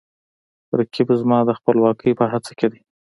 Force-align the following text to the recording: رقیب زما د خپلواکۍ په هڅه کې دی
رقیب 0.79 1.07
زما 1.21 1.39
د 1.45 1.49
خپلواکۍ 1.59 2.11
په 2.19 2.25
هڅه 2.31 2.51
کې 2.59 2.67
دی 2.71 2.79